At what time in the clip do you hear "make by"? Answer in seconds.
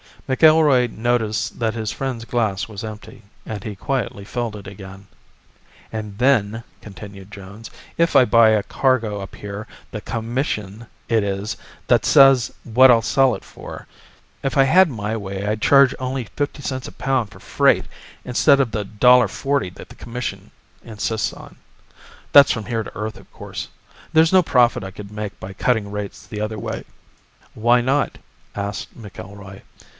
25.11-25.53